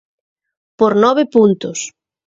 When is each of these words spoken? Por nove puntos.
Por 0.79 0.91
nove 1.03 1.23
puntos. 1.35 1.79